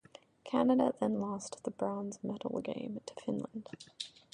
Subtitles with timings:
[0.43, 3.69] Canada then lost the bronze medal game to Finland.